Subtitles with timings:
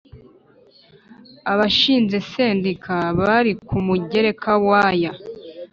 [1.51, 5.11] Abashinze Sendika bari ku mugereka w aya